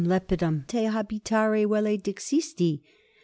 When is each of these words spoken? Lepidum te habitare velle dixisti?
Lepidum 0.03 0.65
te 0.65 0.85
habitare 0.87 1.67
velle 1.67 1.95
dixisti? 1.95 2.81